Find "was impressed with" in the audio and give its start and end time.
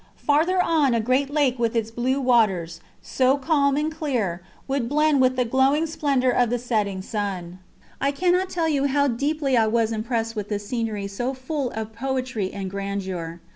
9.67-10.49